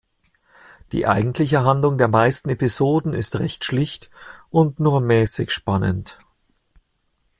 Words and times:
Die 0.93 1.05
eigentliche 1.05 1.63
Handlung 1.63 1.99
der 1.99 2.07
meisten 2.07 2.49
Episoden 2.49 3.13
ist 3.13 3.39
recht 3.39 3.63
schlicht 3.65 4.09
und 4.49 4.79
nur 4.79 4.99
mäßig 4.99 5.51
spannend. 5.51 6.17